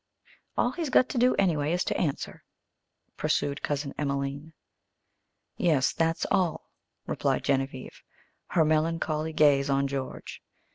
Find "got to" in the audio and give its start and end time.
0.89-1.19